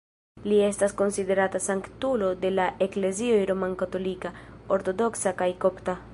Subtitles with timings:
[0.51, 4.35] Li estas konsiderata sanktulo de la Eklezioj Romkatolika,
[4.79, 5.99] Ortodoksa kaj Kopta.